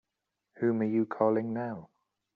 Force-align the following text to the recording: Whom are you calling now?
Whom 0.55 0.81
are 0.81 0.85
you 0.85 1.05
calling 1.05 1.53
now? 1.53 1.91